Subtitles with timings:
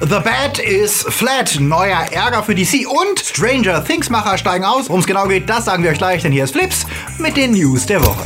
[0.00, 4.88] The Bat is Flat, neuer Ärger für DC und Stranger Things Macher steigen aus.
[4.88, 6.86] Worum es genau geht, das sagen wir euch gleich, denn hier ist Flips
[7.18, 8.24] mit den News der Woche.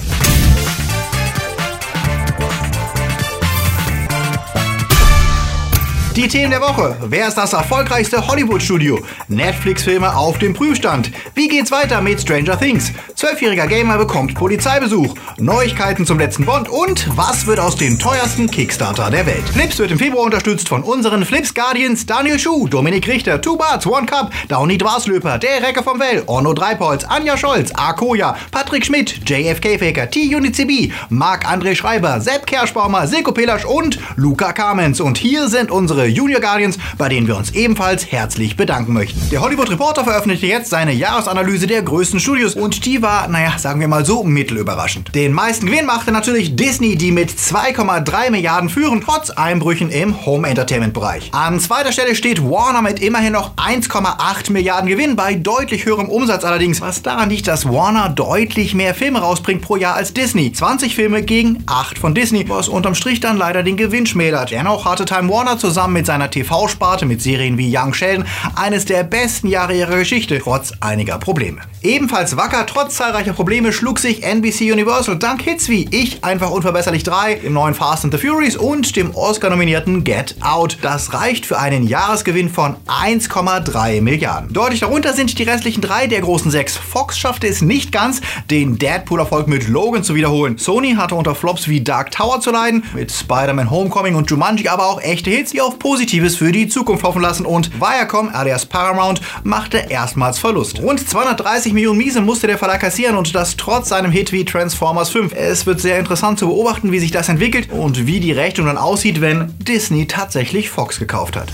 [6.16, 6.94] Die Themen der Woche.
[7.06, 9.00] Wer ist das erfolgreichste Hollywood-Studio?
[9.28, 11.10] Netflix-Filme auf dem Prüfstand.
[11.34, 12.92] Wie geht's weiter mit Stranger Things?
[13.14, 15.14] Zwölfjähriger Gamer bekommt Polizeibesuch.
[15.38, 19.48] Neuigkeiten zum letzten Bond und was wird aus dem teuersten Kickstarter der Welt?
[19.54, 23.86] Flips wird im Februar unterstützt von unseren Flips Guardians Daniel Schuh, Dominik Richter, Two Barts,
[23.86, 29.26] One Cup, Downey Dwaslöper, der Recke vom Well, Orno Dreipolz, Anja Scholz, Akoya, Patrick Schmidt,
[29.26, 35.00] JFK Faker, T-Unity Marc André Schreiber, Sepp Kerschbaumer, Silko Pelasch und Luca Kamens.
[35.00, 39.20] Und hier sind unsere unsere Junior Guardians, bei denen wir uns ebenfalls herzlich bedanken möchten.
[39.30, 43.80] Der Hollywood Reporter veröffentlichte jetzt seine Jahresanalyse der größten Studios und die war, naja, sagen
[43.80, 45.14] wir mal so, mittelüberraschend.
[45.14, 50.48] Den meisten Gewinn machte natürlich Disney, die mit 2,3 Milliarden führen, trotz Einbrüchen im Home
[50.48, 51.30] Entertainment Bereich.
[51.32, 56.44] An zweiter Stelle steht Warner mit immerhin noch 1,8 Milliarden Gewinn, bei deutlich höherem Umsatz
[56.44, 60.52] allerdings, was daran liegt, dass Warner deutlich mehr Filme rausbringt pro Jahr als Disney.
[60.52, 64.50] 20 Filme gegen 8 von Disney, was unterm Strich dann leider den Gewinn schmälert.
[64.50, 68.24] Dennoch hatte Time Warner zusammen zusammen mit seiner TV-Sparte mit Serien wie Young Sheldon
[68.56, 71.60] eines der besten Jahre ihrer Geschichte, trotz einiger Probleme.
[71.82, 77.02] Ebenfalls wacker, trotz zahlreicher Probleme, schlug sich NBC Universal dank Hits wie Ich einfach unverbesserlich
[77.02, 80.78] 3, dem neuen Fast and the Furious und dem Oscar-nominierten Get Out.
[80.82, 84.52] Das reicht für einen Jahresgewinn von 1,3 Milliarden.
[84.52, 86.76] Deutlich darunter sind die restlichen drei der großen sechs.
[86.76, 88.20] Fox schaffte es nicht ganz,
[88.50, 90.58] den Deadpool-Erfolg mit Logan zu wiederholen.
[90.58, 94.86] Sony hatte unter Flops wie Dark Tower zu leiden, mit Spider-Man Homecoming und Jumanji aber
[94.86, 99.20] auch echte Hits, die auf Positives für die Zukunft hoffen lassen und Viacom alias Paramount
[99.42, 100.80] machte erstmals Verlust.
[100.80, 105.10] Rund 230 Millionen Miese musste der Verlag kassieren und das trotz seinem Hit wie Transformers
[105.10, 105.34] 5.
[105.34, 108.78] Es wird sehr interessant zu beobachten, wie sich das entwickelt und wie die Rechnung dann
[108.78, 111.48] aussieht, wenn Disney tatsächlich Fox gekauft hat.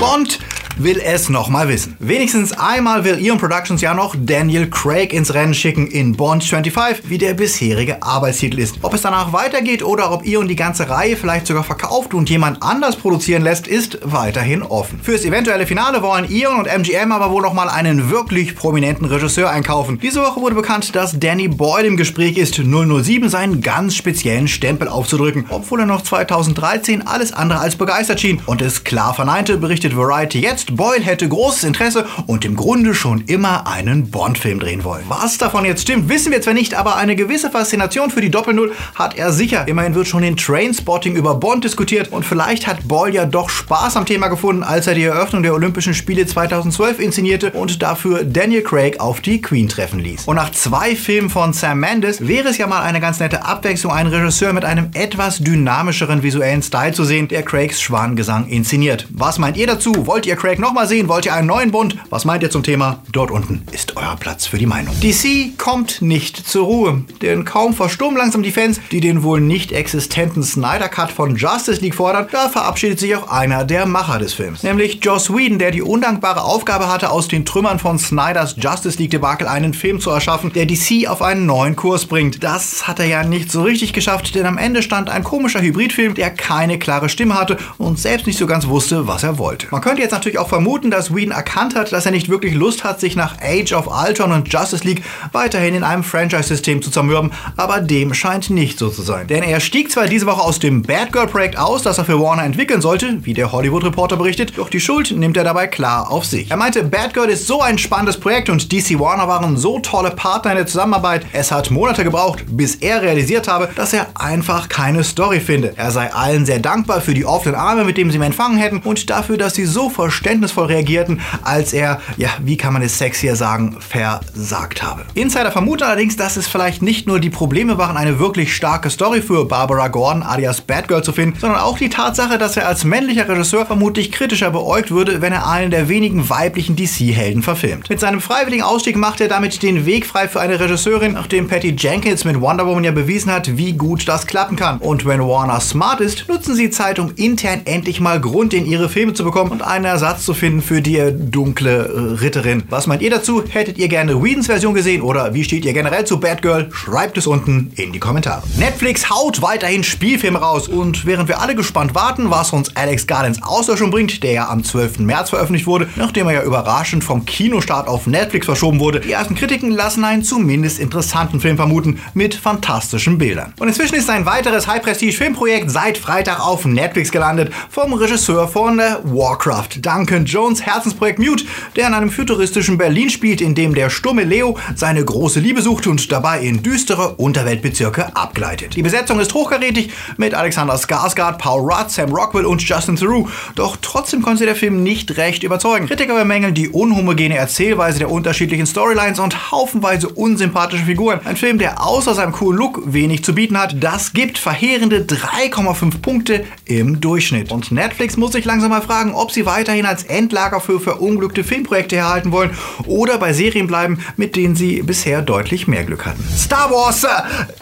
[0.00, 0.38] Bond
[0.78, 1.96] will es nochmal wissen.
[1.98, 7.08] Wenigstens einmal will Eon Productions ja noch Daniel Craig ins Rennen schicken in Bond 25,
[7.08, 8.76] wie der bisherige Arbeitstitel ist.
[8.82, 12.62] Ob es danach weitergeht oder ob Eon die ganze Reihe vielleicht sogar verkauft und jemand
[12.62, 15.00] anders produzieren lässt, ist weiterhin offen.
[15.02, 19.98] Fürs eventuelle Finale wollen Eon und MGM aber wohl nochmal einen wirklich prominenten Regisseur einkaufen.
[20.00, 24.88] Diese Woche wurde bekannt, dass Danny Boyle im Gespräch ist, 007 seinen ganz speziellen Stempel
[24.88, 29.96] aufzudrücken, obwohl er noch 2013 alles andere als begeistert schien und es klar verneinte, berichtet
[29.96, 35.04] Variety jetzt, Boyle hätte großes Interesse und im Grunde schon immer einen Bond-Film drehen wollen.
[35.08, 38.72] Was davon jetzt stimmt, wissen wir zwar nicht, aber eine gewisse Faszination für die Doppel-Null
[38.94, 39.66] hat er sicher.
[39.68, 43.96] Immerhin wird schon in Trainspotting über Bond diskutiert und vielleicht hat Boyle ja doch Spaß
[43.96, 48.62] am Thema gefunden, als er die Eröffnung der Olympischen Spiele 2012 inszenierte und dafür Daniel
[48.62, 50.26] Craig auf die Queen treffen ließ.
[50.26, 53.92] Und nach zwei Filmen von Sam Mendes wäre es ja mal eine ganz nette Abwechslung,
[53.92, 59.06] einen Regisseur mit einem etwas dynamischeren visuellen Style zu sehen, der Craigs Schwanengesang inszeniert.
[59.10, 60.06] Was meint ihr dazu?
[60.06, 61.08] Wollt ihr Craig nochmal sehen?
[61.08, 61.96] Wollt ihr einen neuen Bund?
[62.10, 63.02] Was meint ihr zum Thema?
[63.12, 64.94] Dort unten ist euer Platz für die Meinung.
[65.00, 69.72] DC kommt nicht zur Ruhe, denn kaum verstummen langsam die Fans, die den wohl nicht
[69.72, 72.26] existenten Snyder Cut von Justice League fordern.
[72.32, 76.42] Da verabschiedet sich auch einer der Macher des Films, nämlich Joss Whedon, der die undankbare
[76.42, 80.66] Aufgabe hatte, aus den Trümmern von Snyders Justice League Debakel einen Film zu erschaffen, der
[80.66, 82.42] DC auf einen neuen Kurs bringt.
[82.42, 86.14] Das hat er ja nicht so richtig geschafft, denn am Ende stand ein komischer Hybridfilm,
[86.14, 89.68] der keine klare Stimme hatte und selbst nicht so ganz wusste, was er wollte.
[89.70, 92.82] Man könnte jetzt natürlich auch vermuten, dass Whedon erkannt hat, dass er nicht wirklich Lust
[92.82, 95.02] hat, sich nach Age of Ultron und Justice League
[95.32, 99.26] weiterhin in einem Franchise-System zu zermürben, aber dem scheint nicht so zu sein.
[99.26, 102.80] Denn er stieg zwar diese Woche aus dem Batgirl-Projekt aus, das er für Warner entwickeln
[102.80, 106.50] sollte, wie der Hollywood Reporter berichtet, doch die Schuld nimmt er dabei klar auf sich.
[106.50, 110.52] Er meinte, Batgirl ist so ein spannendes Projekt und DC Warner waren so tolle Partner
[110.52, 115.04] in der Zusammenarbeit, es hat Monate gebraucht, bis er realisiert habe, dass er einfach keine
[115.04, 115.74] Story finde.
[115.76, 118.78] Er sei allen sehr dankbar für die offenen Arme, mit denen sie ihn empfangen hätten
[118.78, 122.98] und dafür, dass sie so verständlich verständnisvoll reagierten, als er, ja, wie kann man es
[122.98, 125.02] sexier sagen, versagt habe.
[125.14, 129.22] Insider vermuten allerdings, dass es vielleicht nicht nur die Probleme waren, eine wirklich starke Story
[129.22, 133.28] für Barbara Gordon alias Batgirl zu finden, sondern auch die Tatsache, dass er als männlicher
[133.28, 137.90] Regisseur vermutlich kritischer beäugt würde, wenn er einen der wenigen weiblichen DC-Helden verfilmt.
[137.90, 141.74] Mit seinem freiwilligen Ausstieg macht er damit den Weg frei für eine Regisseurin, nachdem Patty
[141.76, 144.78] Jenkins mit Wonder Woman ja bewiesen hat, wie gut das klappen kann.
[144.78, 148.88] Und wenn Warner smart ist, nutzen sie Zeit, um intern endlich mal Grund in ihre
[148.88, 152.64] Filme zu bekommen und einen Ersatz Ersatz zu finden für die äh, dunkle äh, Ritterin.
[152.68, 153.42] Was meint ihr dazu?
[153.48, 156.68] Hättet ihr gerne Whedons Version gesehen oder wie steht ihr generell zu Batgirl?
[156.72, 158.42] Schreibt es unten in die Kommentare.
[158.58, 163.42] Netflix haut weiterhin Spielfilme raus und während wir alle gespannt warten, was uns Alex Gardens
[163.42, 164.98] Auslöschung bringt, der ja am 12.
[165.00, 169.34] März veröffentlicht wurde, nachdem er ja überraschend vom Kinostart auf Netflix verschoben wurde, die ersten
[169.34, 173.54] Kritiken lassen einen zumindest interessanten Film vermuten mit fantastischen Bildern.
[173.58, 178.96] Und inzwischen ist ein weiteres High-Prestige-Filmprojekt seit Freitag auf Netflix gelandet vom Regisseur von äh,
[179.04, 181.44] Warcraft, Duncan Jones Herzensprojekt Mute,
[181.76, 185.86] der in einem futuristischen Berlin spielt, in dem der stumme Leo seine große Liebe sucht
[185.86, 188.76] und dabei in düstere Unterweltbezirke abgleitet.
[188.76, 193.28] Die Besetzung ist hochkarätig mit Alexander Skarsgård, Paul Rudd, Sam Rockwell und Justin Theroux.
[193.54, 195.86] Doch trotzdem konnte der Film nicht recht überzeugen.
[195.86, 201.20] Kritiker bemängeln die unhomogene Erzählweise der unterschiedlichen Storylines und haufenweise unsympathische Figuren.
[201.24, 206.00] Ein Film, der außer seinem coolen Look wenig zu bieten hat, das gibt verheerende 3,5
[206.00, 207.52] Punkte im Durchschnitt.
[207.52, 211.96] Und Netflix muss sich langsam mal fragen, ob sie weiterhin als Endlager für verunglückte Filmprojekte
[211.96, 212.50] erhalten wollen
[212.86, 216.24] oder bei Serien bleiben, mit denen sie bisher deutlich mehr Glück hatten.
[216.36, 217.08] Star Wars, äh,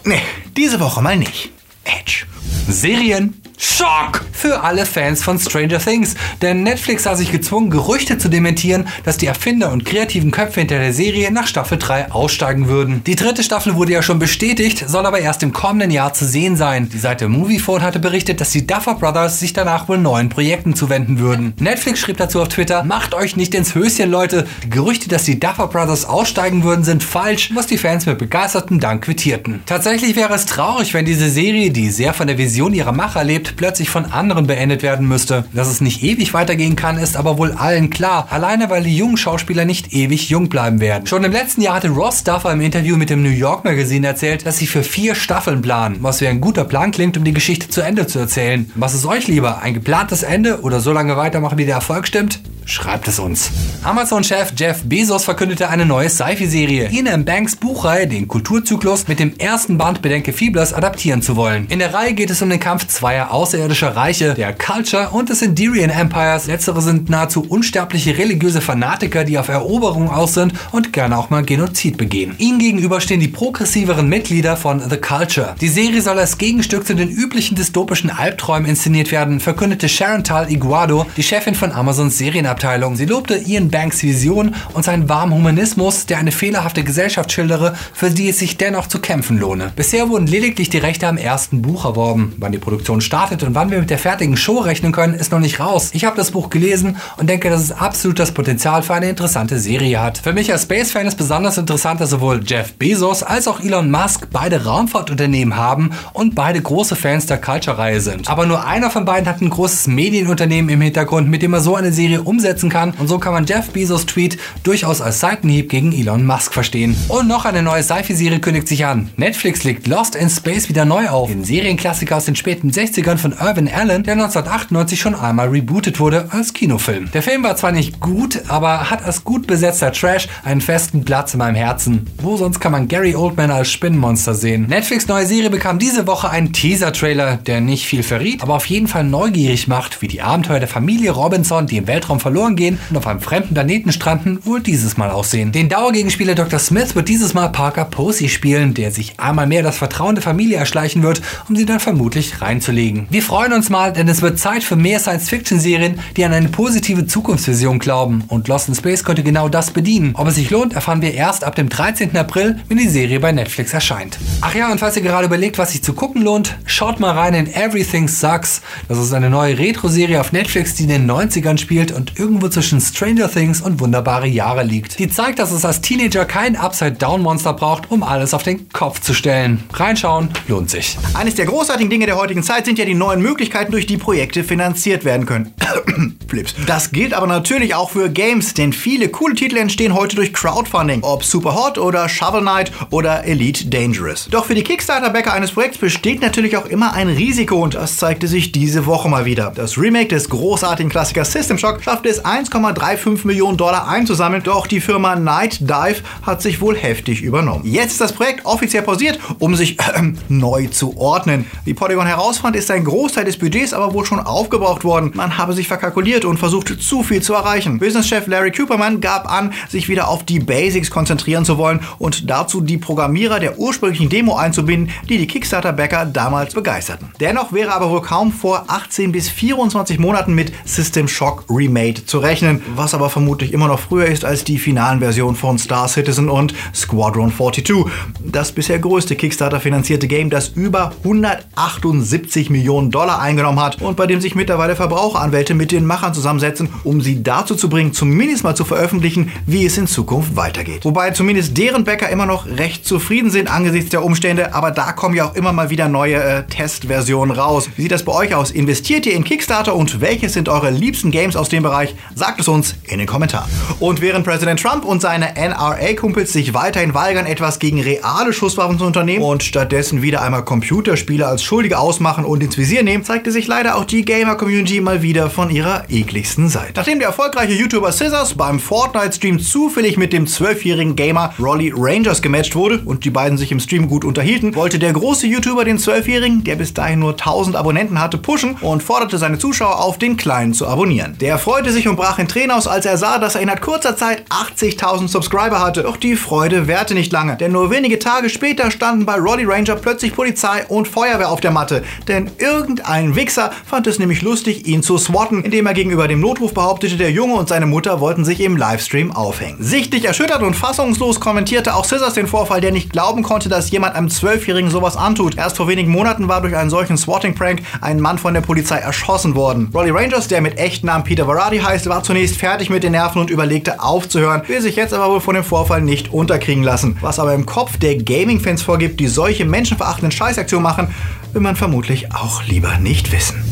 [0.05, 0.23] nee,
[0.56, 1.50] diese Woche mal nicht.
[1.85, 2.26] Edge.
[2.69, 8.28] Serien Schock für alle Fans von Stranger Things, denn Netflix sah sich gezwungen, Gerüchte zu
[8.28, 13.02] dementieren, dass die Erfinder und kreativen Köpfe hinter der Serie nach Staffel 3 aussteigen würden.
[13.05, 16.56] Die dritte Staffel wurde ja schon bestätigt, soll aber erst im kommenden Jahr zu sehen
[16.56, 16.88] sein.
[16.88, 21.19] Die Seite Moviephone hatte berichtet, dass die Duffer Brothers sich danach wohl neuen Projekten zuwenden
[21.19, 21.55] würden.
[21.58, 24.46] Netflix schrieb dazu auf Twitter, macht euch nicht ins Höschen, Leute.
[24.62, 28.78] Die Gerüchte, dass die Duffer Brothers aussteigen würden, sind falsch, was die Fans mit begeistertem
[28.78, 29.62] Dank quittierten.
[29.66, 33.47] Tatsächlich wäre es traurig, wenn diese Serie, die sehr von der Vision ihrer Macher lebt,
[33.56, 35.44] plötzlich von anderen beendet werden müsste.
[35.52, 38.28] Dass es nicht ewig weitergehen kann, ist aber wohl allen klar.
[38.30, 41.06] Alleine weil die jungen Schauspieler nicht ewig jung bleiben werden.
[41.06, 44.46] Schon im letzten Jahr hatte Ross Duffer im Interview mit dem New York Magazine erzählt,
[44.46, 47.68] dass sie für vier Staffeln planen, was wie ein guter Plan klingt, um die Geschichte
[47.68, 48.70] zu Ende zu erzählen.
[48.74, 49.60] Was ist euch lieber?
[49.62, 52.40] Ein geplantes Ende oder so lange weitermachen, wie der Erfolg stimmt?
[52.69, 53.50] Schreibt es uns.
[53.82, 56.91] Amazon-Chef Jeff Bezos verkündete eine neue Sci-Fi-Serie.
[56.91, 57.25] Ian M.
[57.25, 61.67] Banks Buchreihe, den Kulturzyklus, mit dem ersten Band Bedenke Fieblers adaptieren zu wollen.
[61.70, 65.41] In der Reihe geht es um den Kampf zweier außerirdischer Reiche, der Culture und des
[65.41, 66.47] Endirian Empires.
[66.47, 71.44] Letztere sind nahezu unsterbliche religiöse Fanatiker, die auf Eroberung aus sind und gerne auch mal
[71.44, 72.35] Genozid begehen.
[72.37, 75.55] Ihnen gegenüber stehen die progressiveren Mitglieder von The Culture.
[75.59, 80.53] Die Serie soll als Gegenstück zu den üblichen dystopischen Albträumen inszeniert werden, verkündete Sharon Tal
[80.53, 82.96] Iguado, die Chefin von Amazons Serienabteilung Abteilung.
[82.96, 88.10] Sie lobte Ian Banks Vision und seinen warmen Humanismus, der eine fehlerhafte Gesellschaft schildere, für
[88.10, 89.70] die es sich dennoch zu kämpfen lohne.
[89.76, 92.34] Bisher wurden lediglich die Rechte am ersten Buch erworben.
[92.38, 95.38] Wann die Produktion startet und wann wir mit der fertigen Show rechnen können, ist noch
[95.38, 95.90] nicht raus.
[95.93, 99.60] Ich habe das Buch gelesen und denke, dass es absolut das Potenzial für eine interessante
[99.60, 100.19] Serie hat.
[100.19, 104.26] Für mich als Space-Fan ist besonders interessant, dass sowohl Jeff Bezos als auch Elon Musk
[104.32, 108.28] beide Raumfahrtunternehmen haben und beide große Fans der Culture-Reihe sind.
[108.28, 111.76] Aber nur einer von beiden hat ein großes Medienunternehmen im Hintergrund, mit dem er so
[111.76, 115.68] eine Serie umsetzt umsetzen kann und so kann man Jeff Bezos Tweet durchaus als Seitenhieb
[115.68, 116.96] gegen Elon Musk verstehen.
[117.08, 119.10] Und noch eine neue Sci-Fi-Serie kündigt sich an.
[119.16, 121.28] Netflix legt Lost in Space wieder neu auf.
[121.28, 126.28] Den Serienklassiker aus den späten 60ern von Irvin Allen, der 1998 schon einmal rebootet wurde
[126.30, 127.10] als Kinofilm.
[127.12, 131.34] Der Film war zwar nicht gut, aber hat als gut besetzter Trash einen festen Platz
[131.34, 132.06] in meinem Herzen.
[132.22, 134.66] Wo sonst kann man Gary Oldman als Spinnenmonster sehen?
[134.68, 138.88] Netflix neue Serie bekam diese Woche einen Teaser-Trailer, der nicht viel verriet, aber auf jeden
[138.88, 142.79] Fall neugierig macht, wie die Abenteuer der Familie Robinson, die im Weltraum verloren verloren gehen
[142.90, 145.50] und auf einem fremden Planeten stranden, wohl dieses Mal aussehen.
[145.50, 146.61] Den Dauergegenspieler Dr.
[146.61, 150.56] Smith wird dieses Mal Parker Posey spielen, der sich einmal mehr das Vertrauen der Familie
[150.56, 153.08] erschleichen wird, um sie dann vermutlich reinzulegen.
[153.11, 157.06] Wir freuen uns mal, denn es wird Zeit für mehr Science-Fiction-Serien, die an eine positive
[157.06, 158.23] Zukunftsvision glauben.
[158.29, 160.12] Und Lost in Space könnte genau das bedienen.
[160.14, 162.17] Ob es sich lohnt, erfahren wir erst ab dem 13.
[162.17, 164.19] April, wenn die Serie bei Netflix erscheint.
[164.43, 167.34] Ach ja, und falls ihr gerade überlegt, was sich zu gucken lohnt, schaut mal rein
[167.34, 168.62] in Everything Sucks.
[168.88, 172.81] Das ist eine neue Retro-Serie auf Netflix, die in den 90ern spielt und irgendwo zwischen
[172.81, 174.98] Stranger Things und Wunderbare Jahre liegt.
[174.98, 179.15] Die zeigt, dass es als Teenager kein Upside-Down-Monster braucht, um alles auf den Kopf zu
[179.15, 179.63] stellen.
[179.72, 180.98] Reinschauen lohnt sich.
[181.15, 184.44] Eines der großartigen Dinge der heutigen Zeit sind ja die neuen Möglichkeiten, durch die Projekte
[184.44, 185.55] finanziert werden können.
[186.29, 186.55] Flips.
[186.67, 191.03] Das gilt aber natürlich auch für Games, denn viele coole Titel entstehen heute durch Crowdfunding,
[191.03, 194.29] ob Superhot oder Shovel Knight oder Elite Dangerous.
[194.31, 198.27] Doch für die Kickstarter-Bäcker eines Projekts besteht natürlich auch immer ein Risiko und das zeigte
[198.29, 199.53] sich diese Woche mal wieder.
[199.55, 204.81] Das Remake des großartigen Klassikers System Shock schaffte es 1,35 Millionen Dollar einzusammeln, doch die
[204.81, 207.62] Firma Night Dive hat sich wohl heftig übernommen.
[207.65, 211.46] Jetzt ist das Projekt offiziell pausiert, um sich äh, neu zu ordnen.
[211.65, 215.12] Wie Polygon herausfand, ist ein Großteil des Budgets aber wohl schon aufgebraucht worden.
[215.15, 217.79] Man habe sich verkalkuliert und versucht zu viel zu erreichen.
[217.79, 222.60] Businesschef Larry Cooperman gab an, sich wieder auf die Basics konzentrieren zu wollen und dazu
[222.60, 227.10] die Programmierer der ursprünglichen Demo einzubinden, die die Kickstarter-Backer damals begeisterten.
[227.20, 232.19] Dennoch wäre aber wohl kaum vor 18 bis 24 Monaten mit System Shock Remade zu
[232.19, 236.28] rechnen, was aber vermutlich immer noch früher ist als die finalen Versionen von Star Citizen
[236.28, 237.86] und Squadron 42.
[238.24, 244.20] Das bisher größte Kickstarter-finanzierte Game, das über 178 Millionen Dollar eingenommen hat und bei dem
[244.20, 248.64] sich mittlerweile Verbraucheranwälte mit den Machern zusammensetzen, um sie dazu zu bringen, zumindest mal zu
[248.64, 250.84] veröffentlichen, wie es in Zukunft weitergeht.
[250.84, 255.14] Wobei zumindest deren Bäcker immer noch recht zufrieden sind angesichts der Umstände, aber da kommen
[255.14, 257.69] ja auch immer mal wieder neue äh, Testversionen raus.
[257.76, 258.50] Wie sieht das bei euch aus?
[258.50, 261.87] Investiert ihr in Kickstarter und welches sind eure liebsten Games aus dem Bereich?
[262.14, 263.48] Sagt es uns in den Kommentaren.
[263.80, 268.84] Und während Präsident Trump und seine NRA-Kumpels sich weiterhin weigern, etwas gegen reale Schusswaffen zu
[268.84, 273.46] unternehmen und stattdessen wieder einmal Computerspiele als Schuldige ausmachen und ins Visier nehmen, zeigte sich
[273.46, 276.72] leider auch die Gamer-Community mal wieder von ihrer ekligsten Seite.
[276.76, 282.54] Nachdem der erfolgreiche YouTuber Scissors beim Fortnite-Stream zufällig mit dem zwölfjährigen Gamer Rolly Rangers gematcht
[282.56, 286.44] wurde und die beiden sich im Stream gut unterhielten, wollte der große YouTuber den zwölfjährigen,
[286.44, 290.54] der bis dahin nur 1000 Abonnenten hatte, pushen und forderte seine Zuschauer auf, den Kleinen
[290.54, 291.16] zu abonnieren.
[291.20, 293.97] Der freute sich und brach in Tränen aus, als er sah, dass er innerhalb kurzer
[293.97, 295.82] Zeit 80.000 Subscriber hatte.
[295.82, 299.77] Doch die Freude währte nicht lange, denn nur wenige Tage später standen bei Rolly Ranger
[299.77, 301.85] plötzlich Polizei und Feuerwehr auf der Matte.
[302.08, 306.55] Denn irgendein Wichser fand es nämlich lustig, ihn zu swatten, indem er gegenüber dem Notruf
[306.55, 309.58] behauptete, der Junge und seine Mutter wollten sich im Livestream aufhängen.
[309.61, 313.94] Sichtlich erschüttert und fassungslos kommentierte auch Scissors den Vorfall, der nicht glauben konnte, dass jemand
[313.94, 315.37] einem Zwölfjährigen sowas antut.
[315.37, 319.35] Erst vor wenigen Monaten war durch einen solchen Swatting-Prank ein Mann von der Polizei erschossen
[319.35, 319.70] worden.
[319.75, 323.20] Rolly Rangers, der mit echten Namen Peter Varadi heißt, war zunächst fertig mit den Nerven
[323.20, 326.96] und überlegte aufzuhören, will sich jetzt aber wohl von dem Vorfall nicht unterkriegen lassen.
[327.03, 330.94] Was aber im Kopf der Gaming-Fans vorgibt, die solche menschenverachtenden Scheißaktionen machen,
[331.32, 333.44] will man vermutlich auch lieber nicht wissen.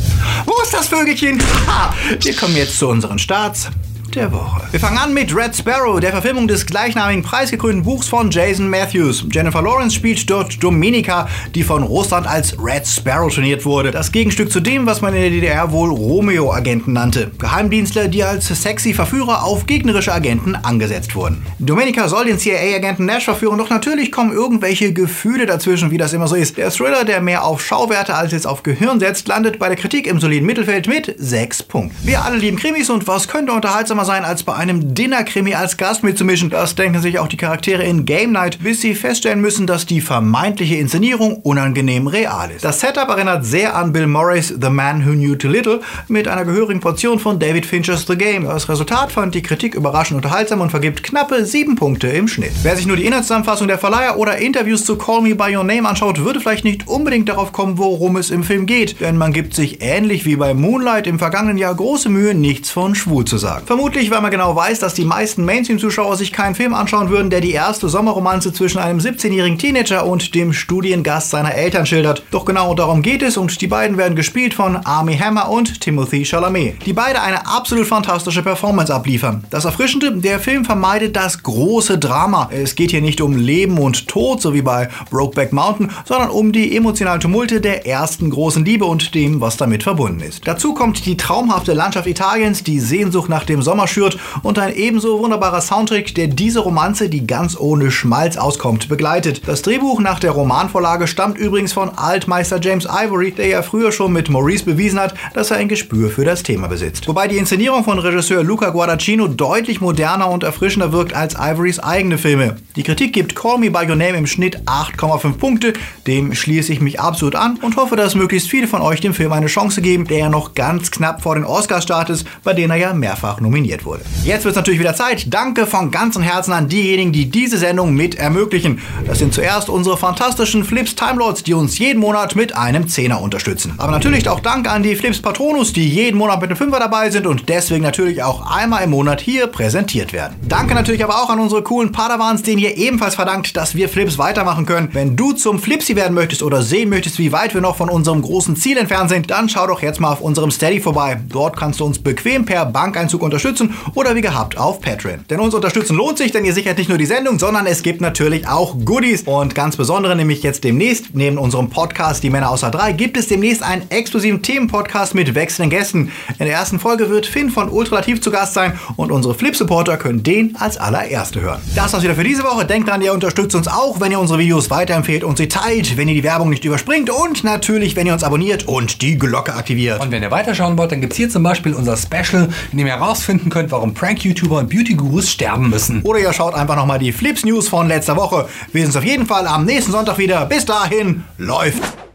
[0.47, 1.43] Wo ist das Vögelchen?
[1.67, 1.95] Ha!
[2.21, 3.69] Wir kommen jetzt zu unseren Starts
[4.15, 4.63] der Woche.
[4.71, 9.25] Wir fangen an mit Red Sparrow, der Verfilmung des gleichnamigen preisgekrönten Buchs von Jason Matthews.
[9.31, 13.91] Jennifer Lawrence spielt dort Dominika, die von Russland als Red Sparrow trainiert wurde.
[13.91, 17.31] Das Gegenstück zu dem, was man in der DDR wohl Romeo-Agenten nannte.
[17.39, 21.45] Geheimdienstler, die als sexy Verführer auf gegnerische Agenten angesetzt wurden.
[21.59, 26.29] Dominika soll den CIA-Agenten Nash verführen, doch natürlich kommen irgendwelche Gefühle dazwischen, wie das immer
[26.29, 26.57] so ist.
[26.57, 30.07] Der Thriller, der mehr auf Schauwerte als jetzt auf Gehirn setzt, landet bei der Kritik
[30.07, 31.97] im soliden Mittelfeld mit 6 Punkten.
[32.07, 33.53] Wir alle lieben Krimis und was könnte
[33.97, 36.51] unterhaltsamer sein, als bei einem Dinner-Krimi als Gast mitzumischen.
[36.51, 40.01] Das denken sich auch die Charaktere in Game Night, bis sie feststellen müssen, dass die
[40.01, 42.65] vermeintliche Inszenierung unangenehm real ist.
[42.65, 46.45] Das Setup erinnert sehr an Bill Murrays The Man Who Knew Too Little mit einer
[46.45, 48.45] gehörigen Portion von David Finchers The Game.
[48.45, 52.53] Das Resultat fand die Kritik überraschend unterhaltsam und vergibt knappe 7 Punkte im Schnitt.
[52.63, 55.89] Wer sich nur die Inhaltszusammenfassung der Verleiher oder Interviews zu Call Me By Your Name
[55.89, 59.55] anschaut, würde vielleicht nicht unbedingt darauf kommen, worum es im Film geht, denn man gibt
[59.55, 63.67] sich ähnlich wie bei Moonlight im vergangenen Jahr große Mühe, nichts von schwul zu sagen.
[63.67, 67.31] Vermutlich Natürlich, weil man genau weiß, dass die meisten Mainstream-Zuschauer sich keinen Film anschauen würden,
[67.31, 72.25] der die erste Sommerromanze zwischen einem 17-jährigen Teenager und dem Studiengast seiner Eltern schildert.
[72.33, 76.25] Doch genau darum geht es und die beiden werden gespielt von Armie Hammer und Timothy
[76.25, 79.45] Chalamet, die beide eine absolut fantastische Performance abliefern.
[79.51, 82.51] Das Erfrischende, der Film vermeidet das große Drama.
[82.53, 86.51] Es geht hier nicht um Leben und Tod, so wie bei Brokeback Mountain, sondern um
[86.51, 90.45] die emotionalen Tumulte der ersten großen Liebe und dem, was damit verbunden ist.
[90.45, 95.19] Dazu kommt die traumhafte Landschaft Italiens, die Sehnsucht nach dem Sommer schürt und ein ebenso
[95.19, 99.43] wunderbarer Soundtrack, der diese Romanze, die ganz ohne Schmalz auskommt, begleitet.
[99.47, 104.13] Das Drehbuch nach der Romanvorlage stammt übrigens von Altmeister James Ivory, der ja früher schon
[104.13, 107.07] mit Maurice bewiesen hat, dass er ein Gespür für das Thema besitzt.
[107.07, 112.17] Wobei die Inszenierung von Regisseur Luca Guadagnino deutlich moderner und erfrischender wirkt als Ivorys eigene
[112.17, 112.57] Filme.
[112.77, 115.73] Die Kritik gibt Call Me By Your Name im Schnitt 8,5 Punkte,
[116.07, 119.33] dem schließe ich mich absolut an und hoffe, dass möglichst viele von euch dem Film
[119.33, 122.77] eine Chance geben, der ja noch ganz knapp vor den Oscar-Start ist, bei denen er
[122.77, 124.03] ja mehrfach nominiert wurde.
[124.25, 125.27] Jetzt wird es natürlich wieder Zeit.
[125.33, 128.81] Danke von ganzem Herzen an diejenigen, die diese Sendung mit ermöglichen.
[129.07, 133.75] Das sind zuerst unsere fantastischen Flips Timelords, die uns jeden Monat mit einem Zehner unterstützen.
[133.79, 137.11] Aber natürlich auch Dank an die Flips Patronus, die jeden Monat mit einem Fünfer dabei
[137.11, 140.37] sind und deswegen natürlich auch einmal im Monat hier präsentiert werden.
[140.49, 144.19] Danke natürlich aber auch an unsere coolen Padawans, denen ihr ebenfalls verdankt, dass wir Flips
[144.19, 144.91] weitermachen können.
[144.93, 148.23] Wenn du zum Flipsy werden möchtest oder sehen möchtest, wie weit wir noch von unserem
[148.23, 151.21] großen Ziel entfernt sind, dann schau doch jetzt mal auf unserem Steady vorbei.
[151.29, 153.56] Dort kannst du uns bequem per Bankeinzug unterstützen
[153.95, 155.25] oder wie gehabt auf Patreon.
[155.31, 158.01] Denn uns unterstützen lohnt sich, denn ihr sichert nicht nur die Sendung, sondern es gibt
[158.01, 159.23] natürlich auch Goodies.
[159.23, 163.29] Und ganz besondere nämlich jetzt demnächst, neben unserem Podcast Die Männer außer drei, gibt es
[163.29, 166.13] demnächst einen exklusiven Themenpodcast mit wechselnden Gästen.
[166.39, 170.23] In der ersten Folge wird Finn von Ultralativ zu Gast sein und unsere Flip-Supporter können
[170.23, 171.61] den als allererste hören.
[171.75, 172.65] Das war's wieder für diese Woche.
[172.65, 176.09] Denkt dran, ihr unterstützt uns auch, wenn ihr unsere Videos weiterempfehlt und sie teilt, wenn
[176.09, 180.01] ihr die Werbung nicht überspringt und natürlich, wenn ihr uns abonniert und die Glocke aktiviert.
[180.01, 182.87] Und wenn ihr weiterschauen wollt, dann gibt es hier zum Beispiel unser Special, in dem
[182.87, 186.03] ihr herausfinden könnt, warum Prank-YouTuber und Beauty-Gurus sterben müssen.
[186.03, 188.49] Oder ihr schaut einfach nochmal die Flips News von letzter Woche.
[188.73, 190.47] Wir sehen uns auf jeden Fall am nächsten Sonntag wieder.
[190.47, 192.06] Bis dahin, läuft!